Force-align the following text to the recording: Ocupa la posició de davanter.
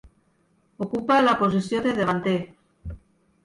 Ocupa 0.85 1.19
la 1.27 1.37
posició 1.43 1.85
de 1.87 1.95
davanter. 2.01 2.37